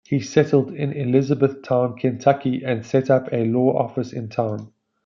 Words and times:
He 0.07 0.19
settled 0.19 0.73
in 0.73 0.93
Elizabethtown, 0.97 1.95
Kentucky, 1.95 2.63
and 2.65 2.83
set 2.83 3.11
up 3.11 3.31
a 3.31 3.45
law 3.45 3.77
office 3.77 4.11
in 4.13 4.29
town. 4.29 4.71